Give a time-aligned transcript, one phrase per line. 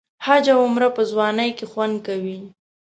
[0.25, 2.37] حج او عمره په ځوانۍ کې خوند کوي.